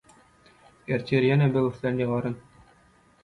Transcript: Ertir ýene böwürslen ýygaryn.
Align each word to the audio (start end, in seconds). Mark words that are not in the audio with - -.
Ertir 0.95 1.27
ýene 1.27 1.49
böwürslen 1.57 2.01
ýygaryn. 2.05 2.39